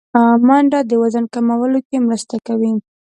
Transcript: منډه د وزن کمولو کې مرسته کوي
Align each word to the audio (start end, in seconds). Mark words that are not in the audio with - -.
منډه 0.47 0.79
د 0.89 0.91
وزن 1.01 1.25
کمولو 1.33 1.79
کې 1.87 1.97
مرسته 2.07 2.35
کوي 2.47 2.73